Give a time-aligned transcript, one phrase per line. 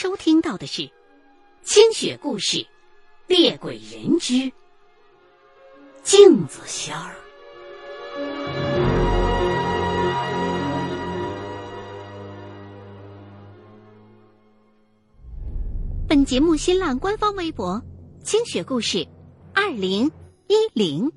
[0.00, 0.82] 收听到的是
[1.64, 2.58] 《清雪故事·
[3.26, 4.52] 猎鬼人之
[6.04, 7.16] 镜子仙儿》。
[16.08, 17.82] 本节目新浪官方微博
[18.22, 19.04] “清雪故事
[19.52, 20.08] 二零
[20.46, 21.10] 一零”。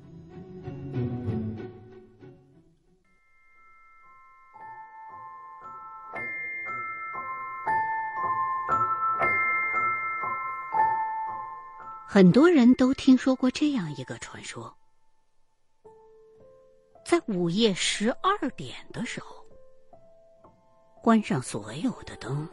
[12.14, 14.70] 很多人都听说过这样一个传说：
[17.06, 19.42] 在午夜十二点的时候，
[21.02, 22.46] 关上所有的灯，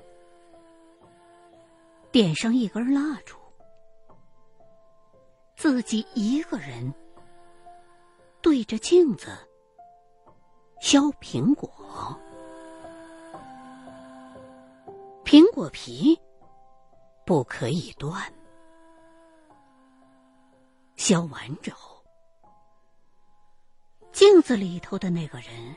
[2.10, 3.36] 点上一根蜡烛，
[5.58, 6.94] 自己一个人
[8.42, 9.28] 对着镜子
[10.80, 12.18] 削苹果，
[15.26, 16.18] 苹果皮
[17.26, 18.24] 不可以断。
[21.00, 22.04] 削完之后，
[24.12, 25.74] 镜子里头的那个人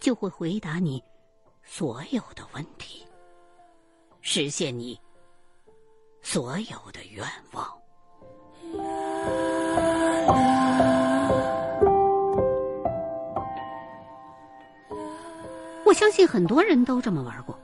[0.00, 1.04] 就会回答你
[1.62, 3.06] 所有的问题，
[4.22, 4.98] 实现你
[6.22, 7.22] 所有的愿
[7.52, 7.70] 望。
[15.84, 17.56] 我相信很多人都这么玩过，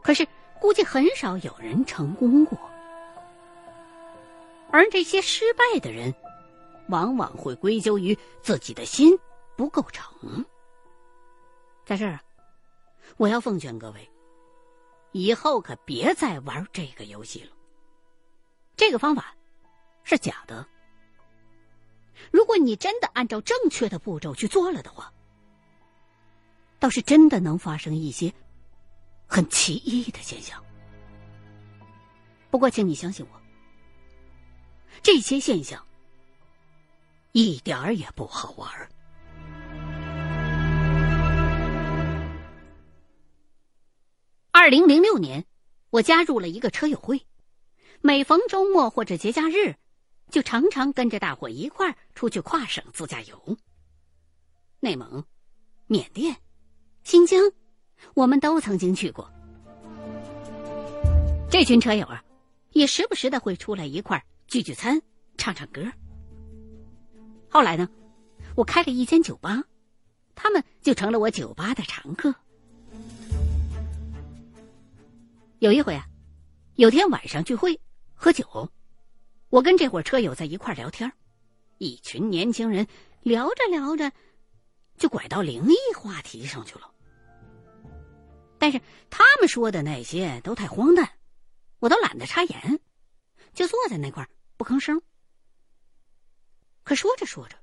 [0.00, 0.24] 可是
[0.60, 2.56] 估计很少有人成功过。
[4.74, 6.12] 而这些失败的人，
[6.88, 9.16] 往往会归咎于自己的心
[9.56, 10.44] 不够诚。
[11.86, 12.18] 在这儿，
[13.16, 14.10] 我要奉劝各位，
[15.12, 17.52] 以后可别再玩这个游戏了。
[18.74, 19.36] 这个方法
[20.02, 20.66] 是假的。
[22.32, 25.12] 如果你真的按照正确的步骤去做了的话，
[26.80, 28.34] 倒是真的能发生一些
[29.28, 30.60] 很奇异的现象。
[32.50, 33.43] 不过，请你相信我。
[35.04, 35.86] 这些现象
[37.32, 38.66] 一点儿也不好玩。
[44.50, 45.44] 二零零六年，
[45.90, 47.20] 我加入了一个车友会，
[48.00, 49.74] 每逢周末或者节假日，
[50.30, 53.58] 就常常跟着大伙一块儿出去跨省自驾游。
[54.80, 55.22] 内蒙、
[55.86, 56.34] 缅甸、
[57.02, 57.52] 新疆，
[58.14, 59.30] 我们都曾经去过。
[61.50, 62.24] 这群车友啊，
[62.70, 64.24] 也时不时的会出来一块儿。
[64.46, 65.00] 聚聚餐，
[65.36, 65.82] 唱唱歌。
[67.48, 67.88] 后来呢，
[68.54, 69.64] 我开了一间酒吧，
[70.34, 72.34] 他们就成了我酒吧的常客。
[75.58, 76.06] 有一回啊，
[76.76, 77.80] 有天晚上聚会
[78.12, 78.70] 喝酒，
[79.48, 81.10] 我跟这伙车友在一块聊天，
[81.78, 82.86] 一群年轻人
[83.22, 84.12] 聊着聊着，
[84.96, 86.90] 就拐到灵异话题上去了。
[88.58, 88.80] 但是
[89.10, 91.10] 他们说的那些都太荒诞，
[91.80, 92.80] 我都懒得插言。
[93.52, 95.02] 就坐在那块不吭声。
[96.82, 97.56] 可说着说着，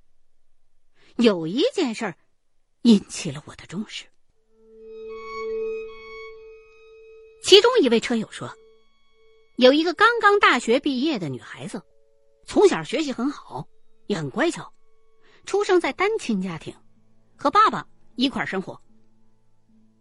[1.17, 2.15] 有一件事
[2.83, 4.05] 引起了我的重视。
[7.43, 8.55] 其中一位车友说，
[9.57, 11.83] 有一个刚刚大学毕业的女孩子，
[12.45, 13.67] 从小学习很好，
[14.07, 14.73] 也很乖巧，
[15.45, 16.75] 出生在单亲家庭，
[17.35, 18.81] 和爸爸一块生活。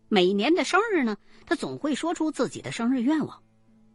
[0.08, 1.16] 每年的生日呢，
[1.46, 3.42] 她总会说出自己的生日愿望。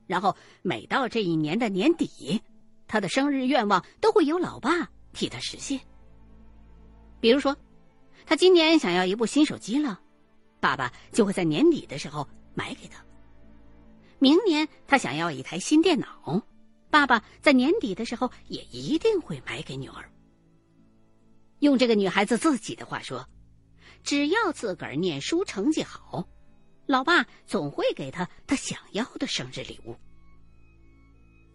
[0.07, 2.41] 然后每到这一年的年底，
[2.87, 5.79] 他的生日愿望都会由老爸替他实现。
[7.19, 7.55] 比如说，
[8.25, 9.99] 他今年想要一部新手机了，
[10.59, 13.03] 爸爸就会在年底的时候买给他。
[14.19, 16.41] 明年他想要一台新电脑，
[16.89, 20.09] 爸爸在年底的时候也一定会买给女儿。
[21.59, 23.27] 用这个女孩子自己的话说，
[24.03, 26.27] 只要自个儿念书成绩好。
[26.85, 29.95] 老爸总会给他他想要的生日礼物。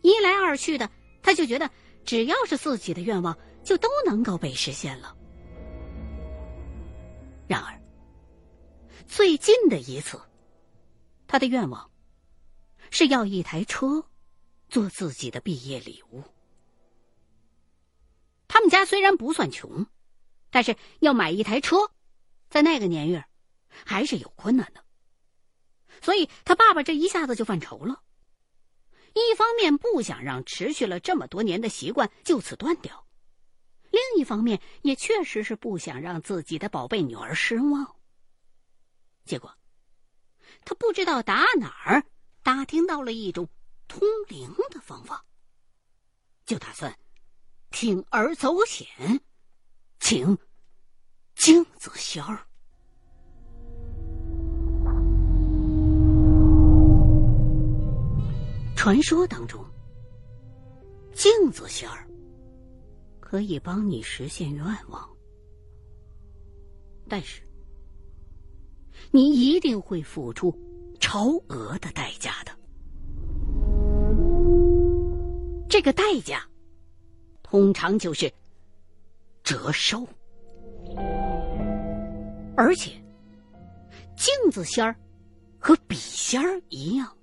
[0.03, 0.91] 一来二去的，
[1.23, 1.71] 他就觉得
[2.05, 5.17] 只要是自己的愿望，就都能够被实现了。
[7.47, 7.81] 然而，
[9.07, 10.21] 最近的一次，
[11.27, 11.91] 他的愿望
[12.91, 14.05] 是要一台车，
[14.69, 16.23] 做自己的毕业礼物。
[18.49, 19.87] 他们家虽然不算穷，
[20.51, 21.91] 但是要买一台车，
[22.49, 23.25] 在那个年月，
[23.69, 24.85] 还是有困难的。
[26.03, 28.03] 所以他爸爸这一下子就犯愁了。
[29.15, 33.07] 一方面不想让持续了这么多年的习惯就此断掉，
[33.91, 37.97] 另一方面也确实是不想让自己的宝贝女儿失望。
[39.25, 39.55] 结果，
[40.65, 42.05] 他不知道打哪儿
[42.43, 43.49] 打听到了一种
[43.89, 45.25] 通灵的方法，
[46.47, 46.97] 就打算
[47.71, 49.21] 铤而走险，
[49.99, 50.39] 请
[51.35, 52.47] 金子仙儿。
[58.81, 59.63] 传说当中，
[61.13, 62.09] 镜子仙儿
[63.21, 65.07] 可以帮你实现愿望，
[67.07, 67.43] 但是
[69.11, 70.51] 你一定会付出
[70.99, 72.53] 超额的代价的。
[75.69, 76.43] 这个代价
[77.43, 78.33] 通常就是
[79.45, 80.09] 折寿，
[82.57, 82.93] 而且
[84.17, 84.97] 镜子仙儿
[85.59, 87.15] 和笔仙儿一样。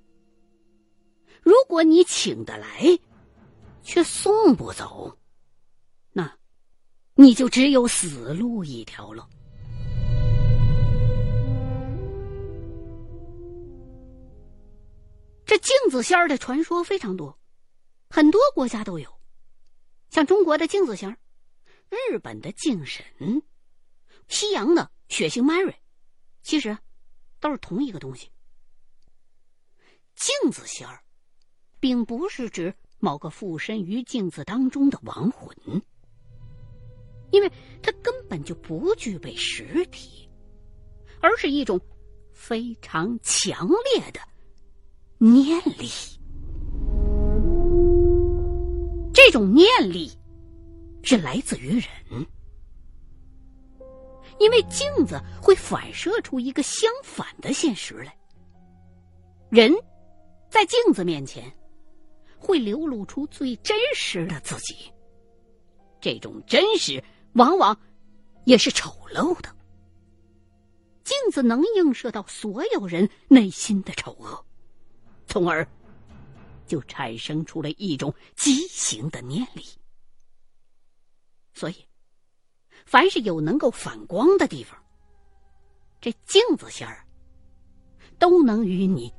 [1.47, 2.99] 如果你请得来，
[3.81, 5.17] 却送不走，
[6.11, 6.37] 那
[7.15, 9.25] 你就只有死路一条了。
[15.45, 17.39] 这镜子仙儿的传说非常多，
[18.09, 19.09] 很多国家都有，
[20.09, 21.17] 像中国的镜子仙儿、
[21.89, 23.41] 日本的镜神、
[24.27, 25.75] 西洋的血腥 Mary，
[26.43, 26.77] 其实
[27.39, 28.29] 都是同一个东西。
[30.13, 31.01] 镜子仙儿。
[31.79, 35.55] 并不是指某个附身于镜子当中的亡魂，
[37.31, 37.51] 因为
[37.81, 40.29] 它根本就不具备实体，
[41.21, 41.79] 而是一种
[42.33, 44.19] 非常强烈的
[45.19, 45.87] 念力。
[49.13, 50.11] 这种念力
[51.03, 52.25] 是来自于人，
[54.39, 58.15] 因为镜子会反射出一个相反的现实来，
[59.49, 59.71] 人
[60.49, 61.43] 在镜子面前。
[62.37, 64.91] 会流露出最真实的自己，
[65.99, 67.03] 这种真实
[67.33, 67.77] 往往
[68.45, 69.55] 也是丑陋的。
[71.03, 74.45] 镜子能映射到所有人内心的丑恶，
[75.25, 75.67] 从而
[76.65, 79.63] 就产生出了一种畸形的念力。
[81.53, 81.75] 所以，
[82.85, 84.77] 凡是有能够反光的地方，
[85.99, 87.03] 这镜子仙儿
[88.19, 89.11] 都能与你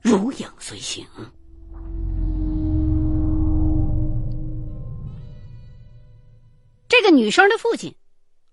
[0.00, 1.06] 如影随形。
[6.88, 7.96] 这个女生的父亲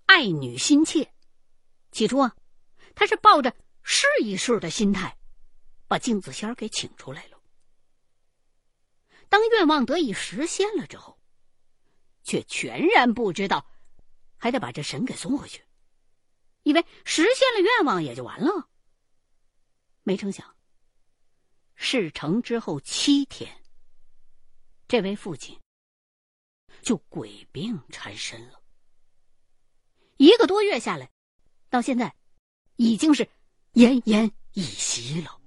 [0.06, 1.12] 爱女心切，
[1.92, 2.36] 起初啊，
[2.94, 5.16] 他是抱着试一试的心态，
[5.86, 7.40] 把镜子仙给请出来了。
[9.28, 11.18] 当愿望得以实现了之后，
[12.22, 13.66] 却全然不知道
[14.36, 15.62] 还得把这神给送回去，
[16.64, 18.68] 以为实现了愿望也就完了。
[20.02, 20.54] 没成想，
[21.74, 23.62] 事成之后七天，
[24.86, 25.58] 这位父亲。
[26.84, 28.60] 就鬼病缠身了，
[30.18, 31.08] 一个多月下来，
[31.70, 32.14] 到现在
[32.76, 33.26] 已经是
[33.72, 35.40] 奄奄一息了。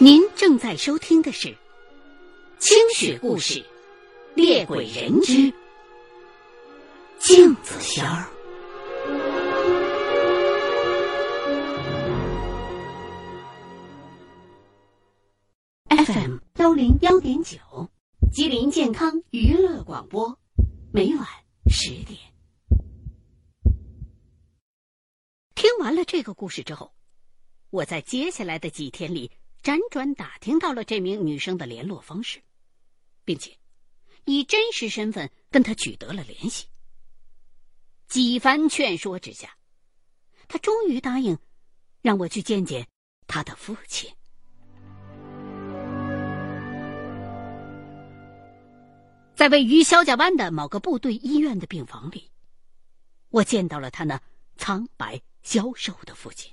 [0.00, 1.48] 您正在收听的是
[2.58, 3.60] 《清雪故事·
[4.34, 5.52] 猎鬼人之
[7.20, 8.24] 镜子仙儿》。
[16.68, 17.58] 幺零幺点九，
[18.30, 20.38] 吉林健康娱乐广播，
[20.92, 21.26] 每晚
[21.70, 22.18] 十点。
[25.54, 26.92] 听完了这个故事之后，
[27.70, 29.32] 我在接下来的几天里
[29.62, 32.42] 辗转打听到了这名女生的联络方式，
[33.24, 33.56] 并且
[34.26, 36.66] 以真实身份跟她取得了联系。
[38.08, 39.56] 几番劝说之下，
[40.46, 41.38] 她终于答应
[42.02, 42.86] 让我去见见
[43.26, 44.17] 她的父亲。
[49.38, 52.28] 在位于肖家湾的某个部队医院的病房里，
[53.28, 54.20] 我见到了他那
[54.56, 56.52] 苍白消瘦的父亲。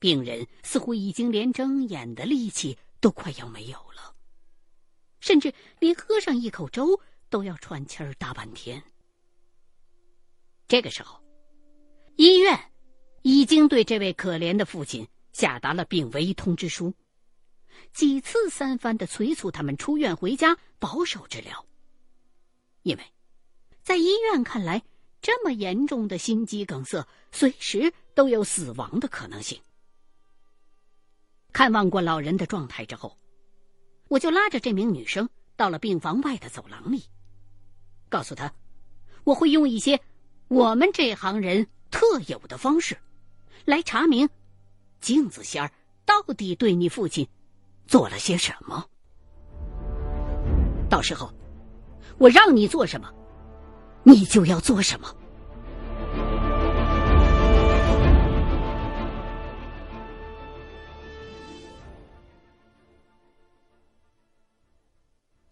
[0.00, 4.12] 病人似乎已经连睁眼的力气都快要没有了，
[5.20, 8.82] 甚至连喝上一口粥都要喘气儿大半天。
[10.66, 11.22] 这个时候，
[12.16, 12.58] 医院
[13.22, 16.92] 已经对这位可怜的父亲下达了病危通知书。
[17.92, 21.64] 几次三番的催促他们出院回家保守治疗，
[22.82, 23.04] 因为，
[23.82, 24.82] 在医院看来，
[25.20, 29.60] 这么严重的心肌梗塞随时都有死亡的可能性，
[31.52, 33.16] 看望过老人的状态之后，
[34.08, 37.04] 我就拉着这名女生到了病房外的走廊里，
[38.08, 38.52] 告诉她，
[39.24, 40.00] 我会用一些
[40.48, 42.98] 我们这行人特有的方式，
[43.64, 44.28] 来查明
[45.00, 45.70] 镜子仙儿
[46.04, 47.26] 到底对你父亲
[47.86, 48.84] 做了些什么。
[50.88, 51.32] 到时候，
[52.18, 53.12] 我让你做什么，
[54.04, 55.14] 你就要做什么。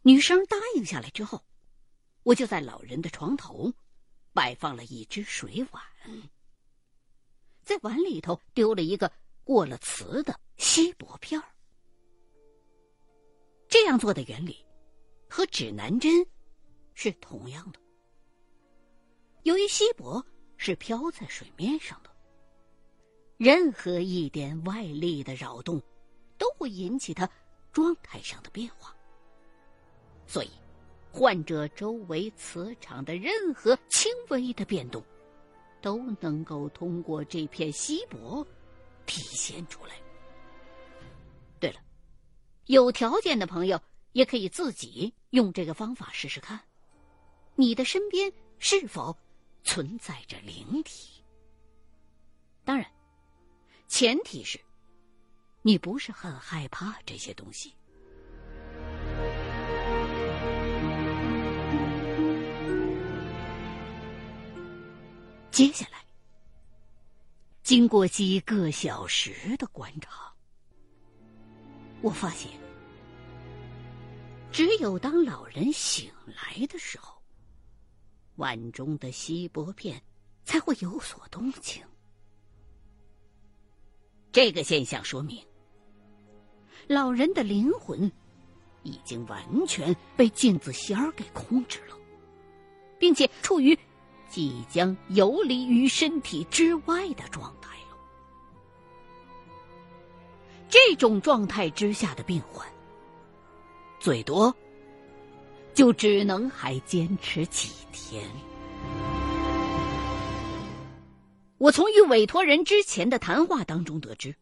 [0.05, 1.45] 女生答应下来之后，
[2.25, 3.73] 我就在老人的床头
[4.33, 5.83] 摆放了一只水碗，
[7.63, 9.11] 在碗里头丢了一个
[9.45, 11.47] 过了磁的锡箔片儿。
[13.73, 14.55] 这样做的原理
[15.27, 16.13] 和指南针
[16.93, 17.81] 是同样的。
[19.45, 20.23] 由于锡箔
[20.59, 22.11] 是飘在水面上的，
[23.39, 25.81] 任何一点外力的扰动
[26.37, 27.27] 都会引起它
[27.73, 28.95] 状态上的变化。
[30.27, 30.51] 所以，
[31.11, 35.03] 患者周围磁场的任何轻微的变动，
[35.81, 38.47] 都能够通过这片锡箔
[39.07, 39.95] 体现出来。
[42.67, 43.81] 有条件的朋友
[44.13, 46.61] 也可以自己用这个方法试试看，
[47.57, 49.17] 你的身边是否
[49.65, 51.25] 存在着灵体？
[52.65, 52.87] 当然，
[53.89, 54.61] 前提是，
[55.63, 57.75] 你不是很害怕这些东西。
[65.51, 66.05] 接下来，
[67.63, 70.32] 经过几个小时的观察，
[72.03, 72.51] 我发现，
[74.51, 77.17] 只有当老人醒来的时候，
[78.37, 80.03] 碗中的锡箔片
[80.45, 81.83] 才会有所动静。
[84.33, 85.41] 这个现象说明，
[86.89, 88.11] 老人的灵魂
[88.83, 91.97] 已经完全被镜子仙儿给控制了，
[92.99, 93.79] 并且处于。
[94.29, 97.62] 即将游离于身体之外的状态
[100.73, 102.67] 这种状态之下的病患，
[104.01, 104.57] 最多
[105.75, 108.27] 就只能还坚持几天。
[111.59, 114.35] 我从与委托人之前的谈话当中得知，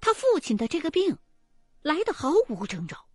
[0.00, 1.16] 他父亲的这个病
[1.80, 3.06] 来的毫无征兆，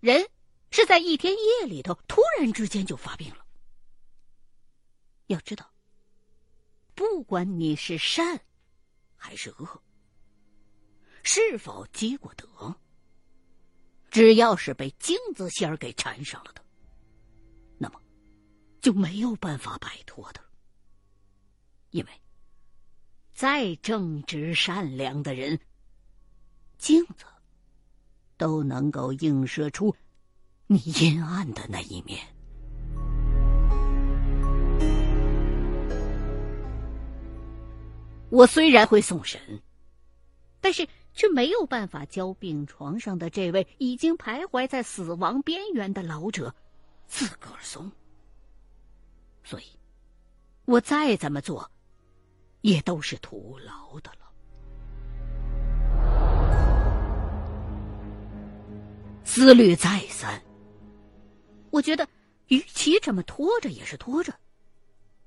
[0.00, 0.26] 人
[0.70, 3.44] 是在一天夜里头突然之间就发病了。
[5.26, 5.70] 要知道，
[6.94, 8.40] 不管你是善
[9.16, 9.82] 还是恶，
[11.22, 12.74] 是否积过德，
[14.10, 16.62] 只要是被镜子仙儿给缠上了的，
[17.78, 18.00] 那么
[18.80, 20.40] 就没有办法摆脱的。
[21.90, 22.10] 因为
[23.32, 25.58] 再正直善良的人，
[26.78, 27.24] 镜子
[28.36, 29.94] 都能够映射出
[30.66, 32.26] 你阴暗的那一面。
[38.30, 39.60] 我虽然会送神，
[40.60, 46.54] 但是却没有办法教病床上的这位已经徘徊在死亡边缘的老者
[47.06, 47.90] 自个儿送。
[49.42, 49.64] 所以，
[50.64, 51.70] 我再怎么做，
[52.60, 54.18] 也都是徒劳的了。
[59.24, 60.42] 思虑再三，
[61.70, 62.08] 我觉得
[62.48, 64.34] 与其这么拖着也是拖着，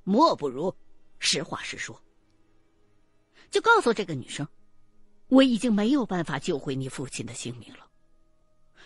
[0.04, 0.76] 莫不如
[1.20, 2.02] 实话实说。
[3.50, 4.48] 就告诉这个女生，
[5.34, 7.90] 我已经没有办法救回你父亲的性命了。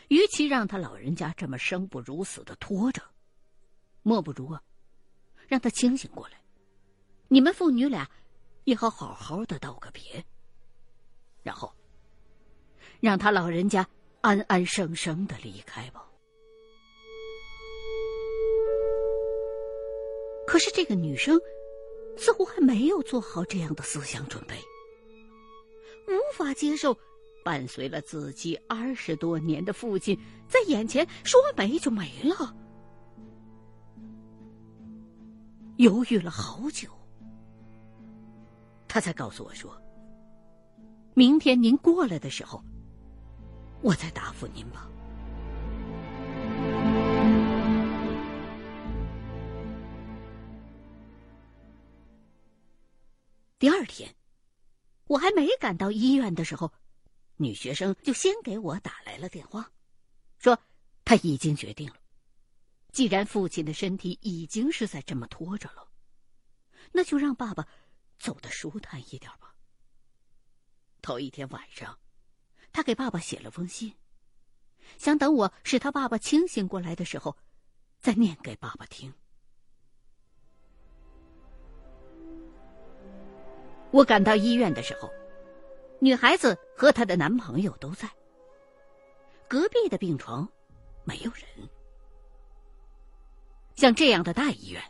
[0.08, 3.02] 与其让他老人家这么生不如死的拖着，
[4.02, 4.64] 莫不如啊，
[5.50, 6.42] 让他清醒过来，
[7.28, 8.10] 你们父女俩
[8.64, 10.24] 也好好好的道个别，
[11.44, 11.70] 然后
[13.02, 13.86] 让他老人家
[14.22, 16.08] 安安生生的离开吧。
[20.48, 21.38] 可是这个女生。
[22.20, 24.56] 似乎还没有做好这样的思想准备，
[26.08, 26.98] 无法接受
[27.44, 32.56] 伴随了自己二十多年的父亲在眼前说没就没了。
[35.78, 36.90] 犹豫了好久，
[38.88, 39.80] 他才告诉我说
[41.14, 42.64] ：“明天您过来的时候，
[43.82, 44.90] 我再答复您吧。”
[53.60, 54.12] 第二天，
[55.08, 56.72] 我还没赶到医院的时候，
[57.38, 59.72] 女学生就先给我打来了电话，
[60.38, 60.60] 说
[61.06, 61.96] 她已经决定了，
[62.92, 65.88] 既然父亲的身体已经是在这么拖着了，
[66.92, 67.68] 那就让爸爸
[68.20, 69.56] 走得舒坦一点吧。
[71.02, 71.98] 头一天晚上，
[72.74, 73.94] 他给爸爸写了封信，
[74.98, 77.38] 想等我使他爸爸清醒过来的时候，
[78.02, 79.14] 再念给爸爸听。
[83.92, 85.10] 我赶到医院的时候，
[86.00, 88.10] 女孩子和她的男朋友都在。
[89.48, 90.48] 隔壁的病床
[91.04, 91.70] 没有人。
[93.76, 94.84] 像这样的大医院，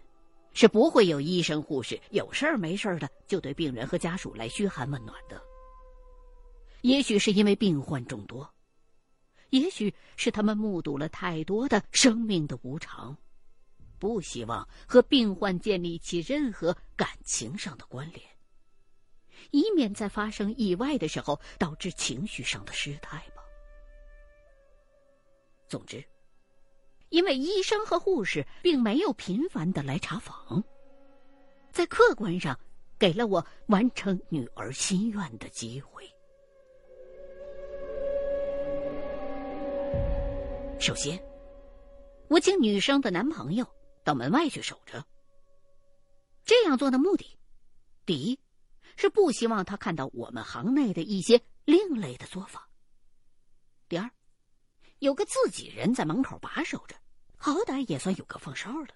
[0.53, 5.39] 是不会有医生护士有事儿没事儿的就对病人和家属来嘘寒问暖的。
[6.81, 8.49] 也许是因为病患众多，
[9.49, 13.15] 也许是他们目睹了太多的生命的无常，
[13.99, 18.36] 不希望和病患建立起任何感情上的关联。
[19.51, 23.43] 以免在发生意外的时候导致情绪上的失态吧。
[25.67, 26.03] 总之，
[27.09, 30.63] 因为医生和护士并没有频繁的来查房，
[31.71, 32.57] 在客观上
[32.97, 36.09] 给了我完成女儿心愿的机会。
[40.79, 41.21] 首先，
[42.29, 43.67] 我请女生的男朋友
[44.03, 45.03] 到门外去守着。
[46.45, 47.37] 这样做的目的，
[48.05, 48.39] 第一。
[48.97, 52.67] 是不希望他看到我们行内的一些另类的做法。
[53.87, 54.09] 第二，
[54.99, 56.95] 有个自己人在门口把守着，
[57.37, 58.93] 好歹也算有个放哨的。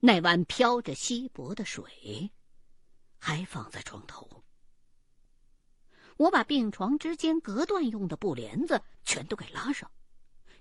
[0.00, 2.32] 那碗飘着稀薄的水，
[3.18, 4.42] 还放在床头。
[6.18, 9.88] 我把病床之间隔断用的布帘子全都给拉上，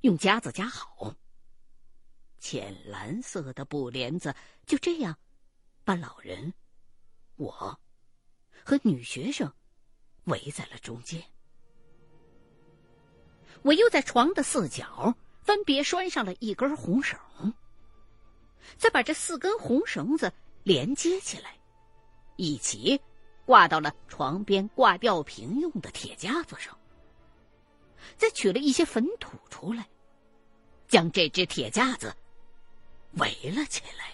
[0.02, 1.16] 用夹子夹好。
[2.38, 4.36] 浅蓝色的布帘子
[4.68, 5.18] 就这样，
[5.84, 6.54] 把老人、
[7.38, 7.80] 我
[8.64, 9.52] 和女学生
[10.26, 11.24] 围在了中间。
[13.64, 17.20] 我又在床的四角分别拴上了一根红绳，
[18.78, 21.58] 再把这四根红绳子连接起来，
[22.36, 23.02] 一起。
[23.48, 26.78] 挂到了床边挂吊瓶用的铁架子上，
[28.18, 29.88] 再取了一些粉土出来，
[30.90, 32.14] 将这只铁架子
[33.14, 34.14] 围了起来。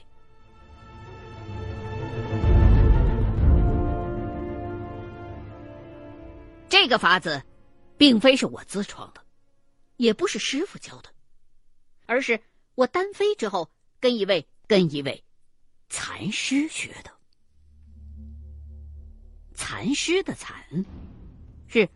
[6.70, 7.44] 这个法子，
[7.98, 9.22] 并非是我自创的，
[9.98, 11.10] 也不是师傅教的，
[12.06, 12.40] 而是
[12.76, 15.24] 我单飞之后跟一位跟一位
[15.90, 17.12] 禅师学的。
[19.76, 20.86] 蚕师的蚕，
[21.66, 21.90] 是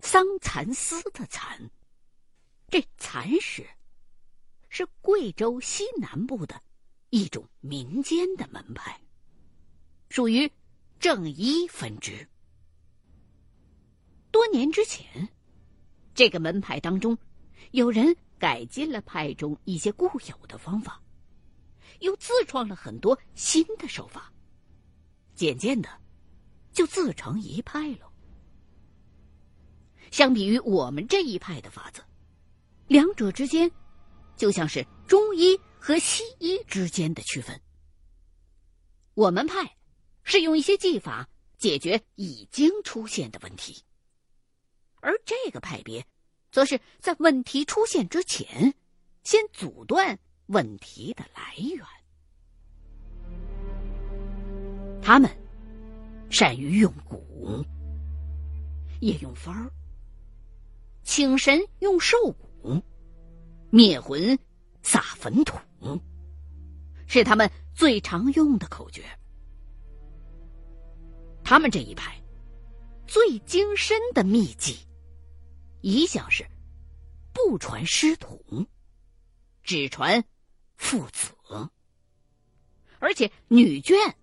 [0.00, 1.70] 桑蚕丝的蚕。
[2.70, 3.68] 这蚕师
[4.70, 6.58] 是贵州西南部的
[7.10, 8.98] 一种民间的门派，
[10.08, 10.50] 属于
[10.98, 12.26] 正一分支。
[14.30, 15.28] 多年之前，
[16.14, 17.16] 这个门派当中
[17.72, 20.98] 有人改进了派中一些固有的方法，
[21.98, 24.32] 又自创了很多新的手法，
[25.34, 26.00] 渐渐的。
[26.72, 28.12] 就自成一派了。
[30.10, 32.02] 相比于我们这一派的法子，
[32.86, 33.70] 两者之间
[34.36, 37.60] 就像是中医和西医之间的区分。
[39.14, 39.76] 我们派
[40.22, 43.84] 是用一些技法解决已经出现的问题，
[45.00, 46.06] 而这个派别
[46.50, 48.74] 则是在问题出现之前，
[49.24, 51.86] 先阻断问题的来源。
[55.02, 55.41] 他们。
[56.32, 57.62] 善于用蛊，
[59.00, 59.70] 也用幡儿，
[61.02, 62.16] 请神用兽
[62.62, 62.82] 蛊，
[63.68, 64.38] 灭魂
[64.82, 65.58] 撒坟土，
[67.06, 69.04] 是他们最常用的口诀。
[71.44, 72.18] 他们这一派
[73.06, 74.78] 最精深的秘籍，
[75.82, 76.46] 一向是
[77.34, 78.66] 不传师徒，
[79.62, 80.24] 只传
[80.76, 81.28] 父子，
[83.00, 84.14] 而且女眷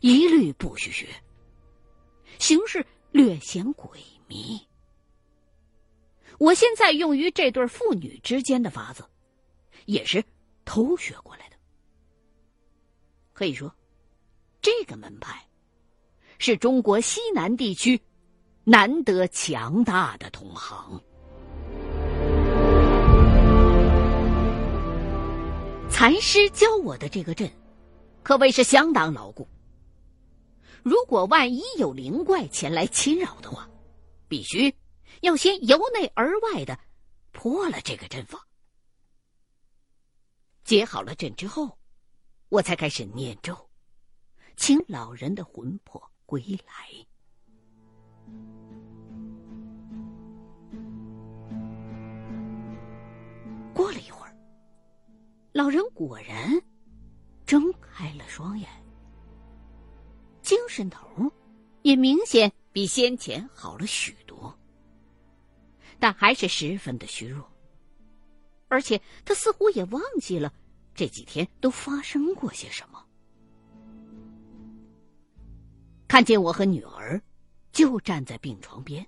[0.00, 1.08] 一律不许学。
[2.42, 4.60] 形势略显诡秘。
[6.38, 9.04] 我现在用于这对父女之间的法子，
[9.84, 10.24] 也是
[10.64, 11.56] 偷学过来的。
[13.32, 13.72] 可以说，
[14.60, 15.40] 这个门派
[16.38, 18.00] 是中国西南地区
[18.64, 21.00] 难得强大的同行。
[25.88, 27.48] 禅师教我的这个阵，
[28.24, 29.46] 可谓是相当牢固。
[30.84, 33.68] 如果万一有灵怪前来侵扰的话，
[34.28, 34.74] 必须
[35.20, 36.78] 要先由内而外的
[37.30, 38.44] 破了这个阵法。
[40.64, 41.78] 结好了阵之后，
[42.48, 43.56] 我才开始念咒，
[44.56, 47.06] 请老人的魂魄归来。
[53.74, 54.36] 过了一会儿，
[55.52, 56.60] 老老人果然
[57.46, 58.68] 睁开了双眼，
[60.52, 61.32] 精神头
[61.80, 64.54] 也明显比先前好了许多，
[65.98, 67.50] 但还是十分的虚弱，
[68.68, 70.52] 而且他似乎也忘记了
[70.94, 73.02] 这几天都发生过些什么。
[76.06, 77.18] 看见我和女儿，
[77.72, 79.06] 就站在病床边。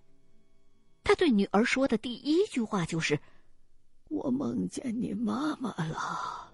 [1.03, 3.21] 他对女儿说的第一句话就是
[4.09, 6.51] ：“我梦见你妈妈了。”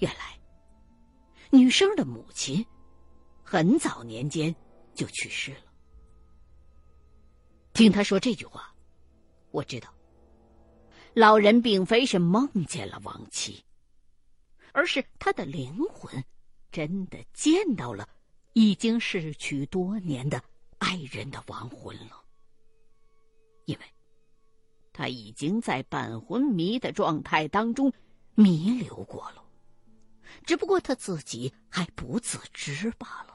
[0.00, 0.36] 原来，
[1.50, 2.64] 女生的母亲
[3.42, 4.54] 很早年间
[4.94, 5.72] 就去世了。
[7.72, 8.74] 听他说这句话，
[9.50, 9.92] 我知道，
[11.14, 13.64] 老人并非是梦见了亡妻，
[14.72, 16.24] 而是他的灵魂。
[16.70, 18.06] 真的见到了
[18.52, 20.40] 已经逝去多年的
[20.76, 22.22] 爱人的亡魂了，
[23.64, 23.84] 因为
[24.92, 27.90] 他已经在半昏迷的状态当中
[28.34, 29.42] 弥留过了，
[30.44, 33.34] 只不过他自己还不自知罢了。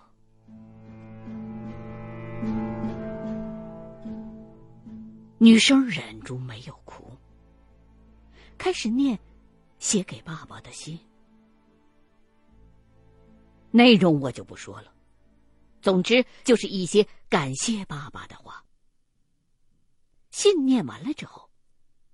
[5.38, 7.18] 女生忍住没有哭，
[8.58, 9.20] 开始念
[9.78, 10.98] 写给爸爸的信。
[13.72, 14.94] 内容我就不说了，
[15.82, 18.64] 总之就是一些感谢爸爸的话。
[20.32, 21.50] 信念完了之后，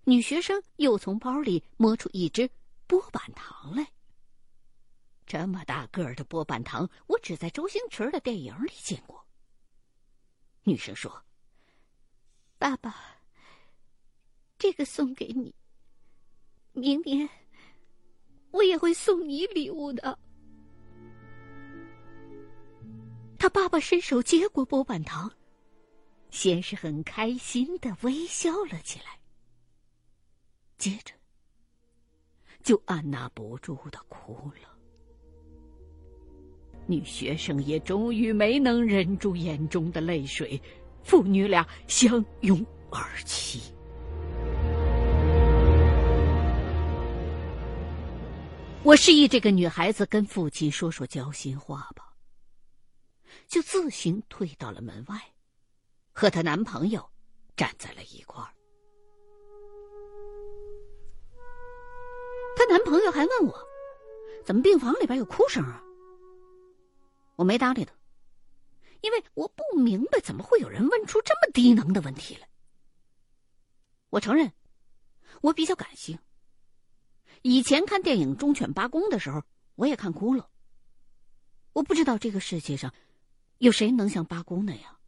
[0.05, 2.49] 女学生又从包里摸出一只
[2.87, 3.85] 波板糖来。
[5.29, 9.23] 这么大个儿的波板糖，我只在周星驰的电影里见过。
[10.63, 11.23] 女生说
[12.57, 13.21] ：“爸爸，
[14.57, 15.53] 这个送给你，
[16.71, 17.29] 明年
[18.49, 20.17] 我也会送你礼物的。”
[23.37, 25.31] 他爸爸伸手接过波板糖，
[26.31, 29.19] 先是很开心的微笑了起来，
[30.79, 31.13] 接着
[32.63, 34.78] 就按捺不住的哭了。
[36.89, 40.59] 女学生也终于没能忍住眼中的泪水，
[41.03, 43.61] 父女俩相拥而泣。
[48.81, 52.13] 我示意这个女孩子跟父亲说说交心话吧。
[53.47, 55.15] 就自行退到了门外，
[56.11, 57.07] 和她男朋友
[57.55, 58.49] 站在了一块儿。
[62.55, 63.59] 她男朋友还问我
[64.43, 65.83] ：“怎么病房里边有哭声啊？”
[67.39, 67.93] 我没搭理他，
[68.99, 72.49] 因为我不明白怎么会有人问出这么低能的问题来。
[74.09, 74.51] 我承认，
[75.41, 76.19] 我比较感性。
[77.41, 79.41] 以前看电影《忠犬八公》的时候，
[79.75, 80.49] 我也看哭了。
[81.71, 82.93] 我不知道这个世界上。
[83.59, 84.99] 有谁能像八公那样，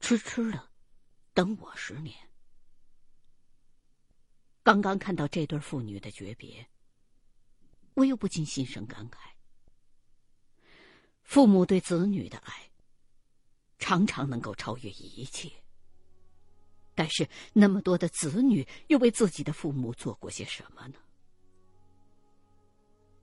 [0.00, 0.68] 痴痴的
[1.32, 2.16] 等我十年？
[4.64, 6.68] 刚刚看到这对父女的诀别，
[7.94, 9.16] 我又不禁心生感慨：
[11.26, 12.70] 父母对子女的爱，
[13.78, 15.50] 常常能够超越一切。
[16.94, 20.94] 但是，那么多的子女又为自己的父母做过些什么呢？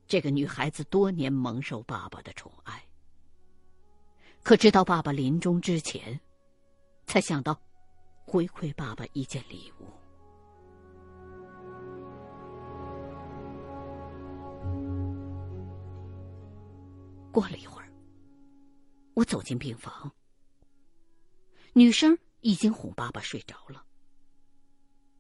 [0.06, 2.84] 这个女孩子多年蒙受爸爸的宠爱。
[4.44, 6.20] 可直到爸爸临终之前，
[7.08, 7.58] 才想到
[8.26, 9.88] 回馈爸爸一件礼物。
[17.32, 17.83] 过了一会儿，
[19.16, 20.12] 我走进病房，
[21.74, 23.86] 女生已经哄爸爸睡着了。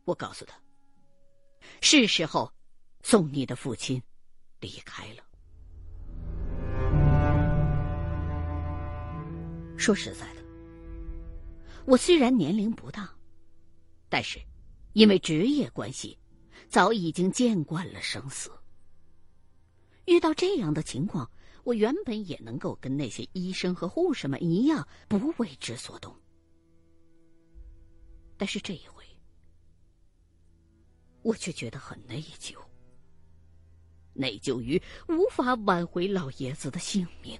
[0.05, 0.59] 我告诉他
[1.81, 2.51] ：“是时候
[3.03, 4.01] 送你的父亲
[4.59, 5.23] 离开了。”
[9.77, 10.41] 说实在的，
[11.85, 13.15] 我虽然年龄不大，
[14.09, 14.41] 但是
[14.93, 16.17] 因为职业关系，
[16.67, 18.51] 早已经见惯了生死。
[20.05, 21.29] 遇到这样的情况，
[21.63, 26.13] 我原本也能够跟那些医生和护士们一样，不为之所动。
[28.37, 29.03] 但是这一回，
[31.21, 32.55] 我却觉得很内疚，
[34.13, 37.39] 内疚于无法挽回老爷子的性命。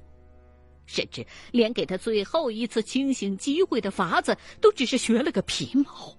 [0.85, 6.13] 甚至连给他最后一次清醒机会的法子，都只是学了个皮毛。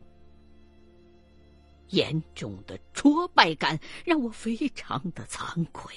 [1.90, 5.94] 严重的挫败感让我非常的惭愧。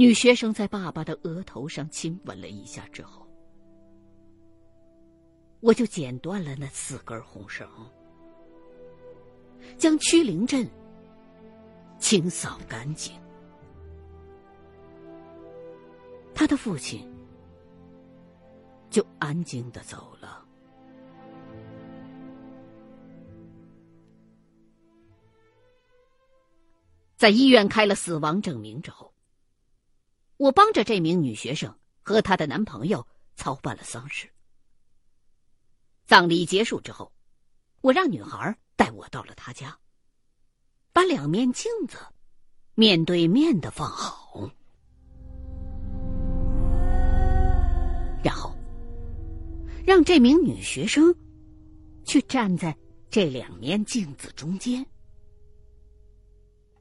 [0.00, 3.26] 女学生在爸爸的额头上亲吻了一下之后，
[5.58, 7.68] 我就剪断了那四根红绳，
[9.76, 10.64] 将屈灵镇
[11.98, 13.12] 清扫干净。
[16.32, 17.04] 他的父亲
[18.90, 20.46] 就安静的走了，
[27.16, 29.12] 在医院开了死亡证明之后。
[30.38, 34.28] 我帮着这名女学生和她的男朋友操办了丧事。
[36.06, 37.12] 葬礼结束之后，
[37.80, 39.76] 我让女孩带我到了她家，
[40.92, 41.98] 把两面镜子
[42.74, 44.48] 面对面的放好，
[48.22, 48.56] 然后
[49.84, 51.12] 让这名女学生
[52.04, 52.76] 去站在
[53.10, 54.86] 这两面镜子中间。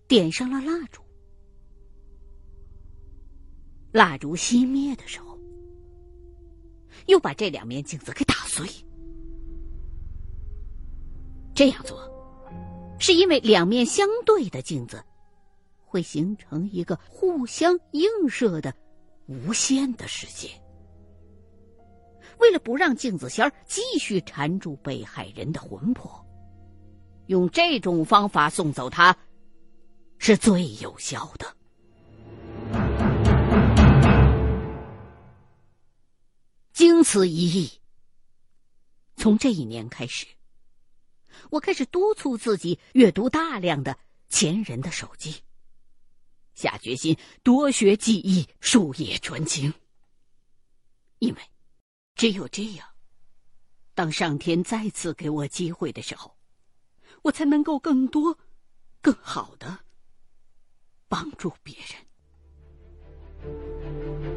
[0.07, 1.01] 点上了蜡烛，
[3.97, 5.35] 蜡烛熄灭的时候，
[7.07, 8.63] 又把这两面镜子给打碎。
[11.55, 11.97] 这样做，
[12.99, 15.03] 是因为两面相对的镜子
[15.83, 18.71] 会形成一个互相映射的
[19.25, 20.47] 无限的世界。
[22.37, 26.23] 为了不让镜子仙儿继续缠住被害人的魂魄，
[27.25, 29.17] 用这种方法送走他。
[30.19, 31.56] 是最有效的。
[36.77, 37.81] 经此一役，
[39.15, 40.27] 从这一年开始，
[41.49, 43.97] 我开始督促自己阅读大量的
[44.29, 45.41] 前人的手记，
[46.53, 49.73] 下决心多学技艺，术业专精。
[51.17, 51.41] 因为
[52.13, 52.87] 只有这样，
[53.95, 56.37] 当上天再次给我机会的时候，
[57.23, 58.37] 我才能够更多、
[59.01, 59.79] 更好的。
[61.07, 61.75] 帮助别
[63.41, 64.36] 人。